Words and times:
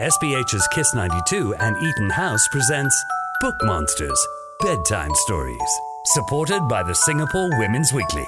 SPH's 0.00 0.66
Kiss 0.68 0.94
92 0.94 1.54
and 1.60 1.76
EtonHouse 1.76 2.48
presents 2.50 3.04
Book 3.42 3.54
Monsters 3.64 4.26
Bedtime 4.62 5.14
Stories, 5.14 5.58
supported 6.06 6.66
by 6.70 6.82
the 6.82 6.94
Singapore 6.94 7.50
Women's 7.58 7.92
Weekly. 7.92 8.26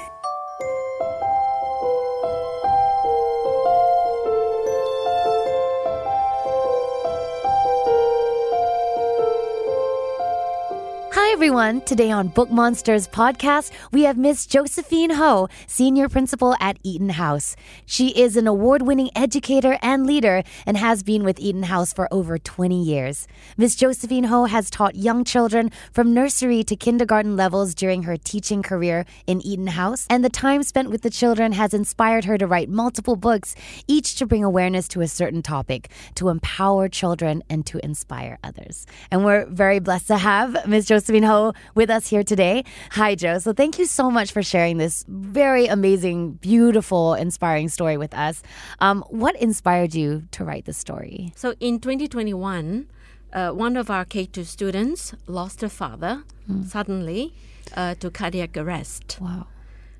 Everyone. 11.32 11.80
Today 11.80 12.10
on 12.10 12.28
Book 12.28 12.50
Monsters 12.50 13.08
podcast, 13.08 13.72
we 13.90 14.02
have 14.02 14.18
Miss 14.18 14.46
Josephyne 14.46 15.14
Ho, 15.14 15.48
Senior 15.66 16.10
Principal 16.10 16.54
at 16.60 16.80
EtonHouse. 16.82 17.56
She 17.86 18.08
is 18.10 18.36
an 18.36 18.46
award 18.46 18.82
winning 18.82 19.08
educator 19.16 19.78
and 19.80 20.06
leader 20.06 20.42
and 20.66 20.76
has 20.76 21.02
been 21.02 21.24
with 21.24 21.38
EtonHouse 21.38 21.96
for 21.96 22.06
over 22.12 22.38
20 22.38 22.80
years. 22.80 23.26
Miss 23.56 23.74
Josephyne 23.74 24.26
Ho 24.26 24.44
has 24.44 24.68
taught 24.68 24.94
young 24.94 25.24
children 25.24 25.70
from 25.90 26.12
nursery 26.12 26.62
to 26.64 26.76
kindergarten 26.76 27.34
levels 27.34 27.74
during 27.74 28.02
her 28.02 28.18
teaching 28.18 28.62
career 28.62 29.06
in 29.26 29.40
EtonHouse, 29.40 30.06
and 30.10 30.22
the 30.22 30.28
time 30.28 30.62
spent 30.62 30.90
with 30.90 31.00
the 31.00 31.10
children 31.10 31.52
has 31.52 31.72
inspired 31.72 32.26
her 32.26 32.36
to 32.36 32.46
write 32.46 32.68
multiple 32.68 33.16
books, 33.16 33.54
each 33.88 34.16
to 34.16 34.26
bring 34.26 34.44
awareness 34.44 34.86
to 34.86 35.00
a 35.00 35.08
certain 35.08 35.42
topic, 35.42 35.88
to 36.14 36.28
empower 36.28 36.90
children 36.90 37.42
and 37.48 37.64
to 37.64 37.82
inspire 37.82 38.38
others. 38.44 38.86
And 39.10 39.24
we're 39.24 39.46
very 39.46 39.78
blessed 39.78 40.08
to 40.08 40.18
have 40.18 40.68
Miss 40.68 40.86
Josephyne 40.86 41.21
Ho 41.22 41.52
with 41.74 41.90
us 41.90 42.08
here 42.08 42.22
today. 42.22 42.64
Hi, 42.92 43.14
Joe. 43.14 43.38
So 43.38 43.52
thank 43.52 43.78
you 43.78 43.86
so 43.86 44.10
much 44.10 44.32
for 44.32 44.42
sharing 44.42 44.78
this 44.78 45.04
very 45.08 45.66
amazing, 45.66 46.32
beautiful, 46.34 47.14
inspiring 47.14 47.68
story 47.68 47.96
with 47.96 48.14
us. 48.14 48.42
Um, 48.80 49.04
what 49.08 49.36
inspired 49.36 49.94
you 49.94 50.24
to 50.32 50.44
write 50.44 50.64
the 50.64 50.72
story? 50.72 51.32
So 51.36 51.54
in 51.60 51.80
2021, 51.80 52.86
uh, 53.32 53.50
one 53.50 53.76
of 53.76 53.90
our 53.90 54.04
K2 54.04 54.44
students 54.44 55.14
lost 55.26 55.60
her 55.60 55.68
father 55.68 56.24
suddenly 56.66 57.32
uh, 57.76 57.94
to 57.96 58.10
cardiac 58.10 58.56
arrest. 58.56 59.18
Wow. 59.20 59.46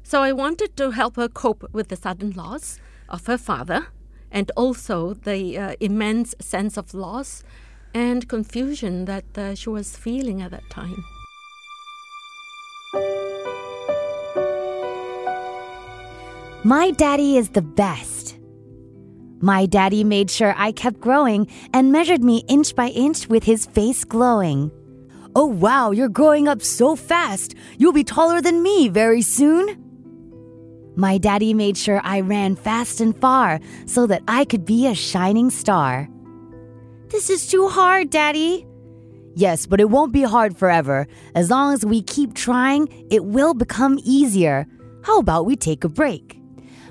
So 0.03 0.23
I 0.23 0.33
wanted 0.33 0.77
to 0.77 0.91
help 0.91 1.17
her 1.17 1.29
cope 1.29 1.65
with 1.73 1.89
the 1.89 1.97
sudden 1.97 2.33
loss 2.33 2.79
of 3.09 3.27
her 3.27 3.39
father 3.39 3.87
and 4.31 4.51
also 4.57 5.15
the 5.15 5.59
uh, 5.59 5.75
immense 5.81 6.35
sense 6.41 6.77
of 6.77 6.95
loss 6.95 7.45
and 7.95 8.29
confusion 8.29 9.05
that 9.07 9.25
uh, 9.37 9.55
she 9.55 9.69
was 9.69 9.97
feeling 9.97 10.43
at 10.43 10.51
that 10.51 10.69
time. 10.71 11.05
My 16.65 16.93
daddy 16.93 17.37
is 17.37 17.51
the 17.51 17.63
best. 17.63 18.39
My 19.41 19.67
daddy 19.67 20.05
made 20.05 20.31
sure 20.31 20.55
I 20.57 20.71
kept 20.71 21.01
growing 21.01 21.49
and 21.75 21.91
measured 21.91 22.23
me 22.23 22.45
inch 22.47 22.77
by 22.77 22.89
inch 22.89 23.27
with 23.27 23.43
his 23.43 23.67
face 23.67 24.05
glowing. 24.05 24.71
Oh 25.35 25.47
wow, 25.47 25.91
you're 25.91 26.09
growing 26.09 26.47
up 26.47 26.63
so 26.63 26.95
fast. 26.95 27.57
You'll 27.79 27.93
be 27.93 28.05
taller 28.05 28.41
than 28.41 28.63
me 28.63 28.89
very 28.89 29.23
soon. 29.23 29.77
My 30.95 31.19
daddy 31.19 31.55
made 31.55 31.77
sure 31.77 32.01
I 32.05 32.21
ran 32.21 32.55
fast 32.55 33.01
and 33.01 33.17
far 33.21 33.59
so 33.87 34.07
that 34.07 34.23
I 34.29 34.45
could 34.45 34.65
be 34.65 34.87
a 34.87 34.95
shining 34.95 35.51
star. 35.51 36.09
This 37.13 37.29
is 37.29 37.47
too 37.47 37.69
hard, 37.69 38.09
Daddy. 38.09 38.67
Yes, 39.35 39.67
but 39.67 39.81
it 39.81 39.91
won't 39.91 40.15
be 40.15 40.23
hard 40.23 40.57
forever. 40.57 41.07
As 41.35 41.51
long 41.51 41.75
as 41.75 41.85
we 41.85 42.01
keep 42.01 42.33
trying, 42.33 42.89
it 43.11 43.27
will 43.27 43.53
become 43.53 43.99
easier. 44.03 44.67
How 45.03 45.19
about 45.19 45.45
we 45.45 45.55
take 45.55 45.85
a 45.85 45.91
break? 45.91 46.41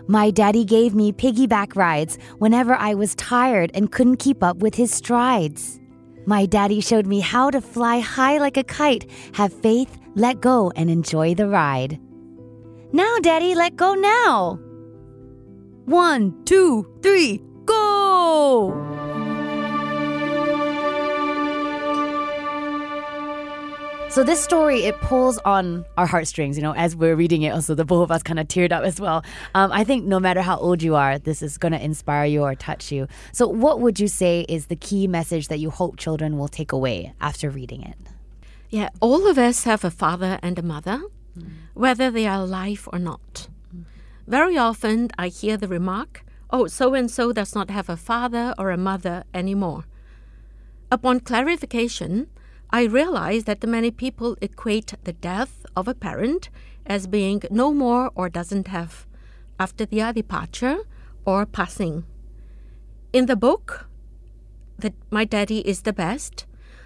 My 0.08 0.30
daddy 0.30 0.64
gave 0.64 0.94
me 0.94 1.12
piggyback 1.12 1.76
rides 1.76 2.20
whenever 2.38 2.76
I 2.76 2.94
was 2.94 3.16
tired 3.16 3.72
and 3.74 3.92
couldn't 3.92 4.18
keep 4.18 4.44
up 4.44 4.58
with 4.58 4.76
his 4.76 4.94
strides. 4.94 5.80
My 6.28 6.46
daddy 6.46 6.82
showed 6.82 7.08
me 7.08 7.20
how 7.20 7.50
to 7.50 7.60
fly 7.60 7.98
high 8.00 8.38
like 8.38 8.58
a 8.58 8.64
kite, 8.64 9.10
have 9.34 9.52
faith, 9.52 9.98
let 10.14 10.40
go, 10.40 10.72
and 10.76 10.92
enjoy 10.92 11.34
the 11.34 11.48
ride. 11.48 12.00
Now, 12.94 13.18
Daddy, 13.24 13.56
let 13.56 13.76
go 13.76 13.96
now. 13.96 14.60
One, 15.86 16.44
two, 16.46 16.86
three, 17.02 17.42
go! 17.66 18.91
So 24.12 24.26
this 24.26 24.44
story 24.44 24.84
it 24.84 25.00
pulls 25.00 25.38
on 25.46 25.86
our 25.98 26.06
heartstrings, 26.06 26.58
you 26.58 26.64
know, 26.64 26.74
as 26.74 26.98
we're 26.98 27.16
reading 27.16 27.44
it. 27.44 27.52
Also, 27.52 27.76
the 27.76 27.86
both 27.86 28.04
of 28.04 28.12
us 28.12 28.22
kind 28.22 28.40
of 28.40 28.48
teared 28.50 28.74
up 28.74 28.84
as 28.84 29.00
well. 29.00 29.24
Um, 29.56 29.72
I 29.72 29.86
think 29.86 30.04
no 30.04 30.20
matter 30.20 30.42
how 30.42 30.58
old 30.58 30.84
you 30.84 30.96
are, 30.96 31.18
this 31.18 31.42
is 31.42 31.58
going 31.58 31.72
to 31.72 31.82
inspire 31.82 32.26
you 32.26 32.42
or 32.42 32.54
touch 32.54 32.92
you. 32.92 33.08
So, 33.32 33.48
what 33.48 33.80
would 33.80 34.02
you 34.02 34.10
say 34.10 34.46
is 34.50 34.66
the 34.66 34.76
key 34.76 35.08
message 35.08 35.48
that 35.48 35.60
you 35.60 35.70
hope 35.70 35.96
children 35.96 36.38
will 36.38 36.50
take 36.50 36.74
away 36.74 37.14
after 37.22 37.50
reading 37.50 37.84
it? 37.84 37.96
Yeah, 38.70 38.90
all 39.00 39.28
of 39.28 39.38
us 39.38 39.64
have 39.64 39.86
a 39.86 39.90
father 39.90 40.40
and 40.44 40.60
a 40.60 40.62
mother, 40.62 41.02
whether 41.74 42.12
they 42.12 42.28
are 42.28 42.42
alive 42.42 42.90
or 42.92 43.00
not. 43.00 43.48
Very 44.28 44.58
often 44.58 45.10
I 45.18 45.30
hear 45.30 45.56
the 45.56 45.70
remark, 45.70 46.26
oh, 46.50 46.68
so 46.68 46.94
and 46.94 47.10
so 47.10 47.32
does 47.32 47.56
not 47.56 47.70
have 47.70 47.88
a 47.88 47.96
father 47.96 48.54
or 48.58 48.72
a 48.72 48.78
mother 48.78 49.24
anymore. 49.34 49.86
Upon 50.92 51.22
clarification, 51.22 52.28
I 52.74 52.86
realize 52.86 53.44
that 53.44 53.68
many 53.68 53.92
people 53.92 54.38
equate 54.42 54.94
the 55.04 55.14
death 55.14 55.66
of 55.76 55.88
a 55.88 55.94
parent 55.94 56.50
as 56.86 57.06
being 57.06 57.42
no 57.52 57.74
more 57.74 58.12
or 58.16 58.30
doesn't 58.30 58.68
have 58.70 59.06
after 59.60 59.86
their 59.86 60.14
departure 60.14 60.78
or 61.26 61.46
passing. 61.46 62.06
In 63.12 63.26
the 63.26 63.36
book, 63.36 63.88
that 64.80 64.94
My 65.10 65.26
Daddy 65.26 65.60
is 65.68 65.82
the 65.82 65.94
Best, 65.94 66.46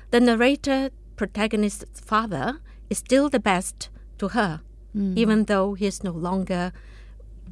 the 0.10 0.20
narrator 0.20 0.90
protagonist's 1.16 2.00
father 2.00 2.60
is 2.90 2.98
still 2.98 3.30
the 3.30 3.40
best 3.40 3.90
to 4.18 4.30
her, 4.30 4.62
hmm. 4.94 5.14
even 5.16 5.46
though 5.46 5.76
he 5.76 5.86
is 5.86 6.04
no 6.04 6.12
longer 6.12 6.74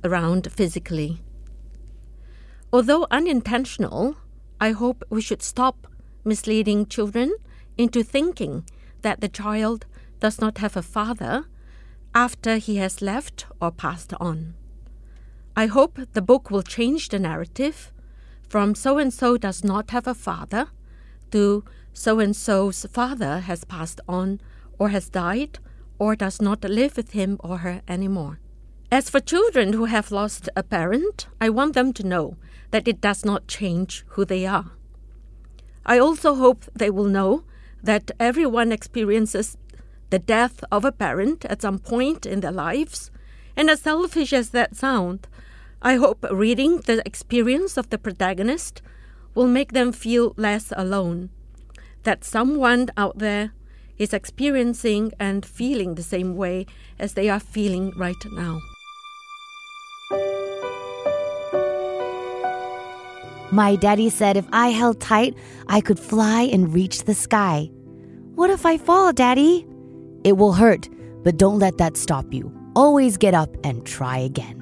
around 0.03 0.51
physically. 0.51 1.21
Although 2.71 3.05
unintentional, 3.11 4.17
I 4.59 4.71
hope 4.71 5.03
we 5.09 5.21
should 5.21 5.43
stop 5.43 5.87
misleading 6.25 6.87
children 6.87 7.35
into 7.77 8.03
thinking 8.03 8.65
that 9.01 9.21
the 9.21 9.29
child 9.29 9.85
does 10.19 10.39
not 10.39 10.57
have 10.59 10.77
a 10.77 10.81
father 10.81 11.45
after 12.15 12.57
he 12.57 12.77
has 12.77 13.01
left 13.01 13.45
or 13.61 13.71
passed 13.71 14.13
on. 14.19 14.53
I 15.55 15.67
hope 15.67 15.99
the 16.13 16.21
book 16.21 16.49
will 16.49 16.63
change 16.63 17.09
the 17.09 17.19
narrative 17.19 17.91
from 18.47 18.75
so 18.75 18.97
and 18.97 19.13
so 19.13 19.37
does 19.37 19.63
not 19.63 19.91
have 19.91 20.07
a 20.07 20.13
father 20.13 20.67
to 21.31 21.63
so 21.93 22.19
and 22.19 22.35
so's 22.35 22.85
father 22.91 23.39
has 23.41 23.63
passed 23.63 24.01
on 24.07 24.39
or 24.79 24.89
has 24.89 25.09
died 25.09 25.59
or 25.99 26.15
does 26.15 26.41
not 26.41 26.63
live 26.63 26.97
with 26.97 27.11
him 27.11 27.37
or 27.39 27.59
her 27.59 27.81
anymore. 27.87 28.39
As 28.91 29.09
for 29.09 29.19
children 29.19 29.73
who 29.73 29.85
have 29.85 30.11
lost 30.11 30.49
a 30.55 30.63
parent, 30.63 31.27
I 31.41 31.49
want 31.49 31.73
them 31.73 31.93
to 31.93 32.05
know 32.05 32.37
that 32.71 32.87
it 32.87 33.01
does 33.01 33.25
not 33.25 33.47
change 33.47 34.03
who 34.09 34.25
they 34.25 34.45
are. 34.45 34.71
I 35.85 35.99
also 35.99 36.35
hope 36.35 36.65
they 36.75 36.89
will 36.89 37.05
know 37.05 37.43
that 37.83 38.11
everyone 38.19 38.71
experiences 38.71 39.57
the 40.09 40.19
death 40.19 40.63
of 40.71 40.85
a 40.85 40.91
parent 40.91 41.45
at 41.45 41.61
some 41.61 41.79
point 41.79 42.25
in 42.25 42.39
their 42.39 42.51
lives, 42.51 43.11
and 43.55 43.69
as 43.69 43.81
selfish 43.81 44.31
as 44.31 44.51
that 44.51 44.75
sounds, 44.75 45.27
I 45.81 45.95
hope 45.95 46.25
reading 46.31 46.77
the 46.77 47.01
experience 47.05 47.77
of 47.77 47.89
the 47.89 47.97
protagonist 47.97 48.81
will 49.35 49.47
make 49.47 49.73
them 49.73 49.91
feel 49.91 50.33
less 50.37 50.71
alone. 50.77 51.29
That 52.03 52.23
someone 52.23 52.89
out 52.95 53.17
there 53.17 53.51
is 53.97 54.13
experiencing 54.13 55.13
and 55.19 55.45
feeling 55.45 55.95
the 55.95 56.03
same 56.03 56.35
way 56.35 56.65
as 56.97 57.13
they 57.13 57.29
are 57.29 57.39
feeling 57.39 57.91
right 57.97 58.23
now. 58.31 58.59
My 63.51 63.75
daddy 63.75 64.09
said 64.09 64.35
if 64.37 64.47
I 64.51 64.69
held 64.69 64.99
tight, 64.99 65.35
I 65.67 65.79
could 65.81 65.99
fly 65.99 66.43
and 66.43 66.73
reach 66.73 67.03
the 67.03 67.13
sky. 67.13 67.69
What 68.35 68.49
if 68.49 68.65
I 68.65 68.77
fall, 68.77 69.13
Daddy? 69.13 69.65
It 70.23 70.37
will 70.37 70.53
hurt, 70.53 70.89
but 71.23 71.37
don't 71.37 71.59
let 71.59 71.77
that 71.77 71.97
stop 71.97 72.33
you. 72.33 72.51
Always 72.75 73.17
get 73.17 73.33
up 73.33 73.55
and 73.63 73.85
try 73.85 74.17
again. 74.17 74.59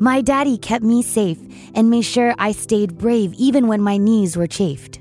My 0.00 0.20
daddy 0.20 0.58
kept 0.58 0.84
me 0.84 1.02
safe 1.02 1.38
and 1.74 1.88
made 1.88 2.02
sure 2.02 2.34
I 2.38 2.52
stayed 2.52 2.98
brave 2.98 3.32
even 3.34 3.68
when 3.68 3.80
my 3.80 3.96
knees 3.96 4.36
were 4.36 4.46
chafed. 4.46 5.00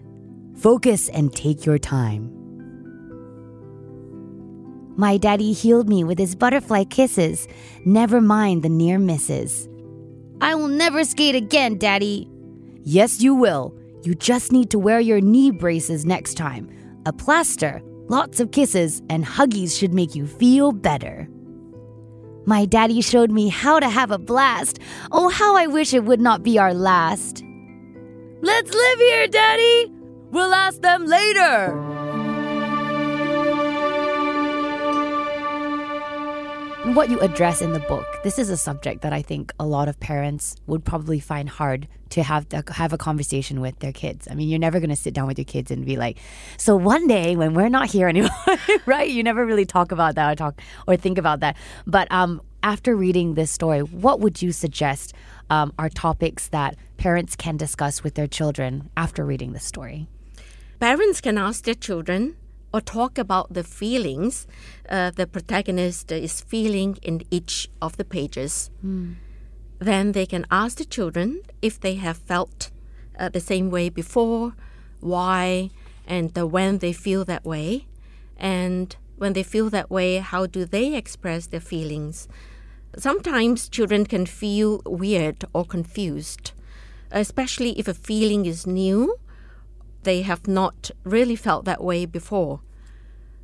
Focus 0.56 1.10
and 1.10 1.34
take 1.34 1.66
your 1.66 1.78
time. 1.78 2.32
My 4.96 5.18
daddy 5.18 5.52
healed 5.52 5.90
me 5.90 6.04
with 6.04 6.18
his 6.18 6.36
butterfly 6.36 6.86
kisses. 6.86 7.48
Never 7.86 8.22
mind 8.22 8.64
the 8.64 8.70
near 8.70 8.98
misses. 8.98 9.68
I 10.40 10.56
will 10.56 10.70
never 10.70 11.04
skate 11.04 11.36
again, 11.36 11.78
Daddy. 11.78 12.30
Yes, 12.84 13.20
you 13.22 13.36
will. 13.36 13.76
You 14.04 14.16
just 14.16 14.52
need 14.52 14.70
to 14.70 14.80
wear 14.80 15.00
your 15.00 15.20
knee 15.20 15.52
braces 15.52 16.06
next 16.06 16.36
time. 16.36 16.70
A 17.06 17.12
plaster, 17.12 17.82
lots 18.08 18.40
of 18.40 18.52
kisses, 18.52 19.02
and 19.10 19.26
huggies 19.26 19.78
should 19.78 19.94
make 19.94 20.16
you 20.16 20.28
feel 20.28 20.72
better. 20.72 21.28
My 22.46 22.66
daddy 22.66 23.02
showed 23.02 23.32
me 23.32 23.50
how 23.50 23.80
to 23.80 23.90
have 23.90 24.12
a 24.12 24.20
blast. 24.20 24.80
Oh, 25.12 25.30
how 25.30 25.56
I 25.56 25.68
wish 25.68 25.94
it 25.94 26.04
would 26.04 26.22
not 26.22 26.44
be 26.44 26.60
our 26.60 26.74
last. 26.74 27.44
Let's 28.42 28.72
live 28.72 29.00
here, 29.00 29.28
Daddy! 29.28 29.92
We'll 30.32 30.54
ask 30.54 30.82
them 30.82 31.06
later. 31.06 32.05
What 36.96 37.10
you 37.10 37.20
address 37.20 37.62
in 37.62 37.74
the 37.74 37.82
book, 37.82 38.06
this 38.24 38.40
is 38.40 38.50
a 38.50 38.56
subject 38.56 39.02
that 39.02 39.12
I 39.12 39.22
think 39.22 39.52
a 39.60 39.66
lot 39.66 39.90
of 39.90 40.00
parents 40.00 40.56
would 40.66 40.86
probably 40.86 41.20
find 41.20 41.50
hard 41.50 41.90
to 42.12 42.24
have 42.24 42.48
the, 42.48 42.64
have 42.72 42.94
a 42.94 42.98
conversation 42.98 43.60
with 43.60 43.78
their 43.80 43.92
kids. 43.92 44.30
I 44.32 44.34
mean, 44.34 44.48
you're 44.48 44.60
never 44.60 44.80
going 44.80 44.92
to 44.92 44.96
sit 44.96 45.14
down 45.14 45.28
with 45.28 45.38
your 45.38 45.44
kids 45.44 45.72
and 45.72 45.86
be 45.86 45.98
like, 45.98 46.18
"So 46.56 46.74
one 46.78 47.06
day 47.06 47.36
when 47.36 47.54
we're 47.54 47.68
not 47.68 47.90
here 47.90 48.08
anymore," 48.08 48.32
right? 48.86 49.10
You 49.10 49.24
never 49.24 49.46
really 49.46 49.66
talk 49.66 49.92
about 49.92 50.16
that 50.16 50.32
or 50.32 50.36
talk 50.36 50.62
or 50.88 50.96
think 50.96 51.18
about 51.18 51.42
that. 51.42 51.58
But 51.86 52.10
um, 52.14 52.42
after 52.64 52.96
reading 52.96 53.34
this 53.34 53.52
story, 53.52 53.82
what 53.82 54.22
would 54.22 54.42
you 54.42 54.54
suggest 54.54 55.14
um, 55.50 55.74
are 55.78 55.90
topics 55.90 56.48
that 56.48 56.78
parents 56.96 57.36
can 57.36 57.58
discuss 57.58 58.06
with 58.06 58.14
their 58.14 58.28
children 58.28 58.90
after 58.96 59.26
reading 59.26 59.52
the 59.52 59.60
story? 59.60 60.08
Parents 60.80 61.20
can 61.20 61.38
ask 61.38 61.66
their 61.66 61.76
children 61.76 62.38
or 62.76 62.82
talk 62.82 63.18
about 63.18 63.54
the 63.54 63.64
feelings 63.64 64.48
uh, 64.90 65.10
the 65.12 65.26
protagonist 65.26 66.12
is 66.12 66.42
feeling 66.42 66.98
in 67.02 67.24
each 67.32 67.70
of 67.82 67.96
the 67.96 68.04
pages. 68.04 68.70
Mm. 68.86 69.16
Then 69.80 70.12
they 70.12 70.26
can 70.26 70.46
ask 70.52 70.78
the 70.78 70.84
children 70.84 71.40
if 71.62 71.80
they 71.80 71.96
have 71.96 72.18
felt 72.18 72.72
uh, 73.18 73.30
the 73.30 73.40
same 73.40 73.70
way 73.70 73.88
before, 73.88 74.56
why, 75.00 75.70
and 76.06 76.38
uh, 76.38 76.46
when 76.46 76.80
they 76.80 76.92
feel 76.92 77.24
that 77.24 77.46
way. 77.46 77.88
And 78.36 78.94
when 79.16 79.32
they 79.32 79.44
feel 79.44 79.70
that 79.70 79.90
way, 79.90 80.18
how 80.18 80.46
do 80.46 80.66
they 80.66 80.96
express 80.96 81.48
their 81.48 81.62
feelings? 81.62 82.28
Sometimes 82.98 83.70
children 83.70 84.06
can 84.06 84.26
feel 84.26 84.82
weird 84.86 85.46
or 85.54 85.64
confused, 85.64 86.52
especially 87.10 87.80
if 87.80 87.88
a 87.88 87.94
feeling 87.94 88.46
is 88.46 88.68
new 88.68 89.18
they 90.06 90.22
have 90.22 90.48
not 90.48 90.92
really 91.04 91.36
felt 91.36 91.66
that 91.66 91.84
way 91.84 92.06
before. 92.06 92.62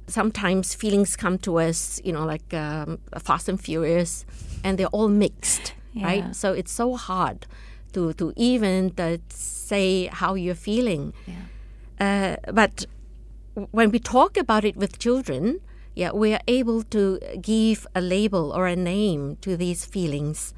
Sometimes 0.08 0.74
feelings 0.74 1.16
come 1.16 1.38
to 1.40 1.60
us, 1.60 2.02
you 2.04 2.14
know, 2.14 2.26
like 2.26 2.54
um, 2.54 3.00
fast 3.20 3.50
and 3.50 3.60
furious, 3.60 4.26
and 4.64 4.78
they're 4.78 4.88
all 4.88 5.10
mixed, 5.10 5.74
yeah. 5.94 6.06
right? 6.06 6.36
So 6.36 6.54
it's 6.54 6.72
so 6.72 6.96
hard 6.96 7.46
to 7.94 8.14
to 8.14 8.34
even 8.36 8.94
uh, 8.98 9.18
say 9.30 10.08
how 10.08 10.36
you're 10.36 10.56
feeling. 10.56 11.14
Yeah. 11.28 11.36
Uh, 12.00 12.52
but 12.52 12.86
when 13.72 13.92
we 13.92 14.00
talk 14.00 14.38
about 14.38 14.64
it 14.66 14.76
with 14.76 14.98
children, 14.98 15.60
yeah, 15.96 16.12
we 16.12 16.34
are 16.34 16.42
able 16.48 16.84
to 16.84 17.20
give 17.42 17.86
a 17.94 18.02
label 18.02 18.52
or 18.52 18.68
a 18.68 18.76
name 18.76 19.38
to 19.42 19.58
these 19.58 19.86
feelings, 19.86 20.54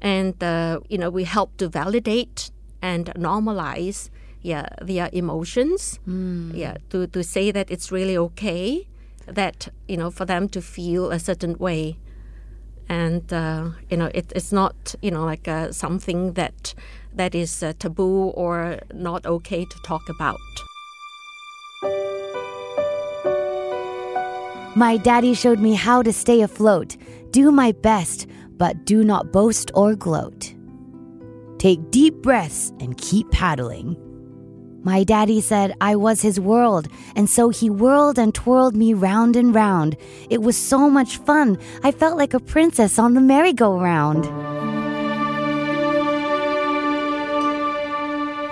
and 0.00 0.42
uh, 0.42 0.80
you 0.88 0.98
know 0.98 1.10
we 1.10 1.24
help 1.24 1.56
to 1.56 1.68
validate 1.68 2.50
and 2.80 3.06
normalize 3.16 4.10
yeah 4.44 4.68
their 4.80 5.08
emotions. 5.12 5.98
Mm. 6.06 6.54
yeah 6.54 6.76
to, 6.90 7.06
to 7.08 7.24
say 7.24 7.50
that 7.50 7.70
it's 7.70 7.90
really 7.90 8.16
okay 8.16 8.86
that 9.26 9.68
you 9.88 9.96
know 9.96 10.10
for 10.10 10.24
them 10.24 10.48
to 10.50 10.60
feel 10.60 11.10
a 11.10 11.18
certain 11.18 11.56
way. 11.58 11.96
And 12.86 13.32
uh, 13.32 13.70
you 13.90 13.96
know 13.96 14.10
it, 14.14 14.32
it's 14.36 14.52
not 14.52 14.94
you 15.00 15.10
know 15.10 15.24
like 15.24 15.48
uh, 15.48 15.72
something 15.72 16.34
that 16.34 16.74
that 17.14 17.34
is 17.34 17.62
uh, 17.62 17.72
taboo 17.78 18.28
or 18.36 18.78
not 18.92 19.24
okay 19.26 19.64
to 19.64 19.78
talk 19.86 20.08
about. 20.08 20.38
My 24.76 24.96
daddy 24.96 25.34
showed 25.34 25.60
me 25.60 25.74
how 25.74 26.02
to 26.02 26.12
stay 26.12 26.42
afloat 26.42 26.96
do 27.30 27.50
my 27.50 27.72
best 27.72 28.28
but 28.58 28.84
do 28.84 29.02
not 29.02 29.32
boast 29.32 29.70
or 29.74 29.96
gloat. 29.96 30.54
Take 31.58 31.90
deep 31.90 32.14
breaths 32.22 32.72
and 32.78 32.96
keep 32.98 33.30
paddling 33.30 33.96
my 34.84 35.02
daddy 35.02 35.40
said 35.40 35.74
I 35.80 35.96
was 35.96 36.20
his 36.20 36.38
world, 36.38 36.88
and 37.16 37.28
so 37.28 37.48
he 37.48 37.68
whirled 37.70 38.18
and 38.18 38.34
twirled 38.34 38.76
me 38.76 38.94
round 38.94 39.34
and 39.34 39.54
round. 39.54 39.96
It 40.30 40.42
was 40.42 40.56
so 40.56 40.88
much 40.90 41.16
fun. 41.16 41.58
I 41.82 41.90
felt 41.90 42.18
like 42.18 42.34
a 42.34 42.38
princess 42.40 42.98
on 42.98 43.14
the 43.14 43.20
merry-go-round. 43.20 44.53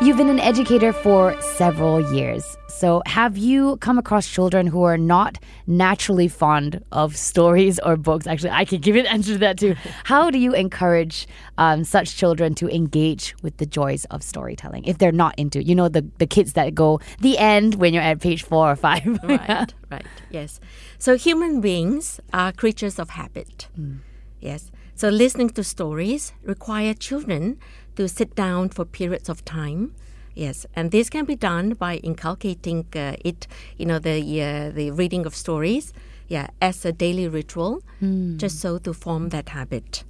You've 0.03 0.17
been 0.17 0.31
an 0.31 0.41
educator 0.41 0.93
for 0.93 1.41
several 1.41 2.13
years. 2.13 2.57
So, 2.67 3.05
have 3.07 3.39
you 3.39 3.77
come 3.77 3.99
across 3.99 4.29
children 4.29 4.67
who 4.67 4.83
are 4.83 4.99
not 4.99 5.39
naturally 5.69 6.27
fond 6.27 6.83
of 6.91 7.17
stories 7.17 7.79
or 7.79 7.97
books? 7.97 8.27
Actually, 8.27 8.51
I 8.51 8.65
can 8.65 8.81
give 8.81 8.97
you 8.97 9.03
an 9.03 9.07
answer 9.07 9.35
to 9.35 9.39
that 9.39 9.61
too. 9.61 9.77
How 10.03 10.29
do 10.29 10.41
you 10.41 10.55
encourage 10.55 11.29
um, 11.57 11.85
such 11.85 12.17
children 12.17 12.57
to 12.57 12.69
engage 12.69 13.37
with 13.43 13.59
the 13.59 13.67
joys 13.67 14.05
of 14.07 14.25
storytelling 14.25 14.83
if 14.87 14.99
they're 14.99 15.13
not 15.13 15.39
into, 15.39 15.63
you 15.63 15.77
know, 15.77 15.89
the, 15.89 16.05
the 16.19 16.27
kids 16.27 16.55
that 16.55 16.75
go 16.75 16.99
the 17.21 17.39
end 17.39 17.77
when 17.77 17.95
you're 17.95 18.03
at 18.03 18.19
page 18.19 18.43
four 18.43 18.73
or 18.73 18.75
five? 18.75 19.07
right, 19.23 19.73
right, 19.89 20.07
yes. 20.31 20.59
So, 20.99 21.17
human 21.17 21.61
beings 21.61 22.19
are 22.33 22.51
creatures 22.51 22.99
of 22.99 23.11
habit. 23.11 23.69
Mm. 23.79 23.99
Yes. 24.41 24.73
So, 24.95 25.09
listening 25.09 25.51
to 25.51 25.65
stories 25.65 26.33
require 26.43 26.95
children 26.95 27.59
to 27.97 28.09
sit 28.09 28.35
down 28.35 28.69
for 28.69 28.85
periods 28.85 29.29
of 29.29 29.45
time. 29.45 29.95
Yes, 30.35 30.67
and 30.75 30.91
this 30.91 31.11
can 31.11 31.25
be 31.25 31.37
done 31.37 31.75
by 31.75 31.97
inculcating 31.97 32.87
uh, 32.95 33.17
it, 33.25 33.47
you 33.77 33.87
know, 33.87 33.99
the 33.99 34.19
uh, 34.43 34.71
the 34.71 34.91
reading 34.91 35.27
of 35.27 35.35
stories, 35.35 35.93
yeah, 36.29 36.49
as 36.61 36.85
a 36.85 36.93
daily 36.93 37.29
ritual, 37.29 37.83
mm. 38.01 38.37
just 38.39 38.61
so 38.61 38.79
to 38.79 38.95
form 38.95 39.29
that 39.31 39.51
habit. 39.51 40.05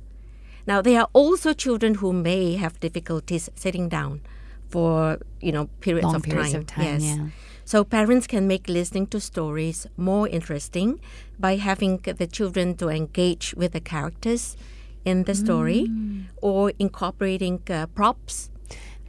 Now, 0.67 0.81
there 0.81 1.01
are 1.01 1.09
also 1.13 1.53
children 1.53 1.97
who 1.97 2.13
may 2.13 2.55
have 2.55 2.79
difficulties 2.79 3.51
sitting 3.57 3.89
down 3.89 4.21
for 4.69 5.19
you 5.41 5.53
know 5.53 5.69
periods, 5.81 6.05
Long 6.05 6.17
of, 6.17 6.23
periods 6.23 6.53
time. 6.53 6.61
of 6.61 6.67
time. 6.67 6.85
Yes. 6.85 7.03
Yeah. 7.03 7.27
So 7.73 7.85
parents 7.85 8.27
can 8.27 8.47
make 8.47 8.69
listening 8.69 9.07
to 9.07 9.19
stories 9.19 9.87
more 9.97 10.29
interesting 10.29 11.01
by 11.41 11.57
having 11.57 12.05
the 12.05 12.27
children 12.27 12.75
to 12.77 12.91
engage 12.91 13.55
with 13.57 13.73
the 13.73 13.81
characters 13.81 14.59
in 15.07 15.25
the 15.25 15.35
story 15.35 15.89
mm. 15.89 16.25
or 16.43 16.73
incorporating 16.79 17.63
uh, 17.71 17.87
props, 17.87 18.51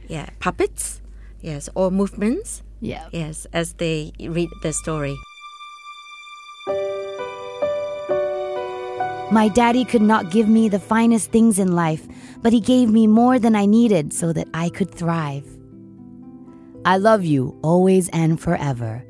yeah, 0.08 0.30
puppets, 0.40 1.02
yes, 1.42 1.68
or 1.74 1.90
movements, 1.90 2.62
yeah, 2.80 3.08
yes, 3.12 3.46
as 3.52 3.74
they 3.74 4.12
read 4.18 4.48
the 4.62 4.72
story. 4.72 5.18
My 9.30 9.50
daddy 9.52 9.84
could 9.84 10.00
not 10.00 10.30
give 10.30 10.48
me 10.48 10.70
the 10.70 10.80
finest 10.80 11.30
things 11.30 11.58
in 11.58 11.72
life, 11.72 12.08
but 12.40 12.54
he 12.54 12.60
gave 12.60 12.88
me 12.88 13.06
more 13.06 13.38
than 13.38 13.54
I 13.54 13.66
needed 13.66 14.14
so 14.14 14.32
that 14.32 14.48
I 14.54 14.70
could 14.70 14.90
thrive. 14.90 15.53
I 16.86 16.98
love 16.98 17.24
you 17.24 17.58
always 17.62 18.10
and 18.10 18.38
forever. 18.38 19.02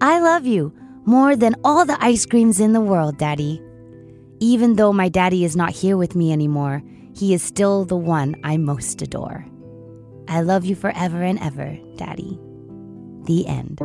I 0.00 0.18
love 0.20 0.46
you 0.46 0.72
more 1.04 1.36
than 1.36 1.56
all 1.62 1.84
the 1.84 2.02
ice 2.02 2.24
creams 2.24 2.58
in 2.58 2.72
the 2.72 2.80
world, 2.80 3.18
Daddy. 3.18 3.62
Even 4.40 4.76
though 4.76 4.94
my 4.94 5.10
daddy 5.10 5.44
is 5.44 5.54
not 5.54 5.70
here 5.70 5.98
with 5.98 6.14
me 6.14 6.32
anymore, 6.32 6.82
he 7.14 7.34
is 7.34 7.42
still 7.42 7.84
the 7.84 7.96
one 7.96 8.34
I 8.44 8.56
most 8.56 9.02
adore. 9.02 9.44
I 10.26 10.40
love 10.40 10.64
you 10.64 10.74
forever 10.74 11.22
and 11.22 11.38
ever, 11.40 11.76
Daddy. 11.96 12.38
The 13.24 13.46
end. 13.46 13.78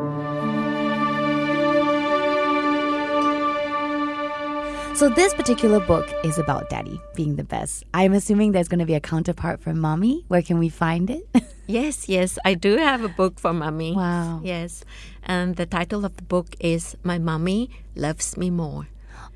So, 4.96 5.10
this 5.10 5.34
particular 5.34 5.80
book 5.80 6.08
is 6.24 6.38
about 6.38 6.70
daddy 6.70 7.02
being 7.16 7.36
the 7.36 7.44
best. 7.44 7.84
I'm 7.94 8.14
assuming 8.14 8.52
there's 8.52 8.68
going 8.68 8.80
to 8.80 8.86
be 8.86 8.94
a 8.94 9.02
counterpart 9.02 9.62
for 9.62 9.74
mommy. 9.74 10.24
Where 10.28 10.44
can 10.44 10.60
we 10.60 10.70
find 10.70 11.10
it? 11.10 11.28
yes, 11.68 12.10
yes, 12.10 12.38
I 12.46 12.54
do 12.54 12.78
have 12.78 13.04
a 13.04 13.10
book 13.10 13.40
for 13.40 13.54
mummy. 13.54 13.94
Wow. 13.94 14.42
Yes. 14.44 14.84
And 15.24 15.56
the 15.56 15.66
title 15.66 16.06
of 16.06 16.18
the 16.18 16.24
book 16.24 16.56
is 16.60 16.96
My 17.04 17.18
Mummy 17.18 17.70
Loves 17.96 18.38
Me 18.38 18.50
More. 18.50 18.88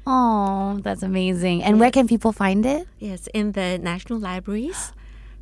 Oh, 0.06 0.80
that's 0.84 1.04
amazing. 1.04 1.64
And 1.64 1.80
where 1.80 1.92
can 1.92 2.08
people 2.08 2.32
find 2.32 2.66
it? 2.66 2.88
Yes, 3.00 3.28
in 3.34 3.52
the 3.52 3.78
national 3.78 4.20
libraries. 4.20 4.94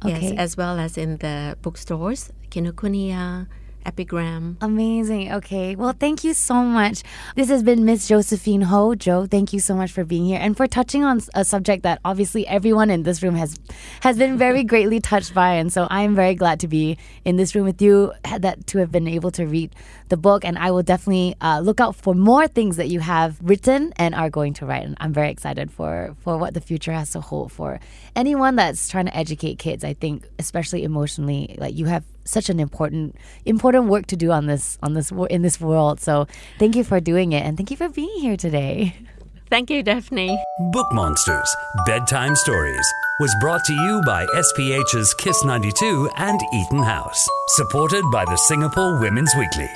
Okay. 0.04 0.30
Yes, 0.30 0.34
as 0.38 0.58
well 0.58 0.80
as 0.80 0.98
in 0.98 1.18
the 1.18 1.58
bookstores, 1.62 2.32
Kinokuniya, 2.50 3.48
epigram. 3.86 4.58
Amazing. 4.62 5.32
Okay. 5.34 5.76
Well, 5.76 5.94
thank 5.98 6.24
you 6.24 6.34
so 6.34 6.64
much. 6.64 7.04
This 7.36 7.50
has 7.50 7.64
been 7.64 7.86
Miss 7.86 8.10
Josephyne 8.10 8.64
Ho. 8.64 8.96
Joe, 8.96 9.26
thank 9.26 9.54
you 9.54 9.60
so 9.60 9.76
much 9.76 9.92
for 9.92 10.04
being 10.04 10.26
here 10.26 10.40
and 10.42 10.58
for 10.58 10.68
touching 10.68 11.04
on 11.04 11.22
a 11.34 11.46
subject 11.46 11.84
that 11.84 12.00
obviously 12.04 12.48
everyone 12.48 12.90
in 12.90 13.04
this 13.04 13.22
room 13.22 13.36
has 13.36 13.58
has 14.02 14.18
been 14.18 14.38
very 14.38 14.64
greatly 14.74 15.00
touched 15.00 15.34
by. 15.34 15.54
And 15.54 15.72
so 15.72 15.88
I'm 15.90 16.16
very 16.16 16.36
glad 16.36 16.60
to 16.62 16.68
be 16.68 16.98
in 17.24 17.38
this 17.38 17.56
room 17.56 17.66
with 17.66 17.82
you, 17.82 18.12
that 18.40 18.68
to 18.68 18.78
have 18.80 18.92
been 18.92 19.08
able 19.08 19.32
to 19.32 19.46
read 19.46 19.76
the 20.10 20.18
book. 20.18 20.44
And 20.44 20.58
I 20.58 20.72
will 20.72 20.84
definitely 20.84 21.36
uh, 21.42 21.60
look 21.60 21.80
out 21.80 21.96
for 21.96 22.14
more 22.14 22.48
things 22.48 22.78
that 22.78 22.90
you 22.90 23.00
have 23.00 23.38
written 23.42 23.94
and 23.98 24.16
are 24.16 24.30
going 24.30 24.54
to 24.56 24.66
write. 24.66 24.84
And 24.84 24.98
I'm 25.00 25.14
very 25.14 25.30
excited 25.30 25.72
for 25.72 26.16
for 26.20 26.38
what 26.38 26.54
the 26.54 26.62
future 26.62 26.92
has 26.92 27.12
to 27.12 27.22
hold 27.22 27.52
for 27.52 27.80
anyone 28.16 28.56
that's 28.56 28.90
trying 28.90 29.06
to 29.06 29.16
educate 29.16 29.60
kids. 29.60 29.84
I 29.84 29.94
think, 29.94 30.28
especially 30.40 30.84
emotionally, 30.84 31.56
like 31.60 31.76
you 31.76 31.86
have 31.86 32.04
such 32.26 32.50
an 32.50 32.60
important 32.60 33.16
important 33.46 33.86
work 33.86 34.08
to 34.08 34.16
do 34.16 34.32
on 34.32 34.48
this 34.48 34.78
on 34.84 34.94
this 34.94 35.12
in 35.30 35.42
this 35.42 35.62
world. 35.62 36.00
So 36.00 36.28
thank 36.60 36.76
you 36.76 36.84
for 36.84 37.00
doing 37.00 37.32
it 37.32 37.46
and 37.46 37.56
thank 37.56 37.72
you 37.72 37.78
for 37.78 37.90
being 37.90 38.20
here 38.20 38.38
today. 38.38 38.96
Thank 39.50 39.70
you, 39.70 39.84
Daphne. 39.84 40.44
Book 40.74 40.92
Monsters 40.92 41.56
Bedtime 41.86 42.36
Stories 42.36 42.86
was 43.20 43.34
brought 43.40 43.64
to 43.66 43.74
you 43.74 44.02
by 44.06 44.26
SPH's 44.26 45.14
Kiss 45.14 45.46
92 45.46 46.10
and 46.18 46.40
EtonHouse, 46.54 47.28
supported 47.50 48.04
by 48.12 48.26
the 48.26 48.36
Singapore 48.36 49.00
Women's 49.00 49.34
Weekly. 49.38 49.70